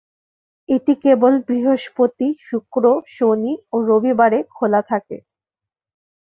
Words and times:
এটি 0.69 0.93
কেবল 1.03 1.33
বৃহস্পতি, 1.47 2.27
শুক্র, 2.47 2.83
শনি 3.15 3.53
ও 3.73 3.87
রবিবারে 3.89 4.39
খোলা 4.55 4.81
থাকে। 4.91 5.17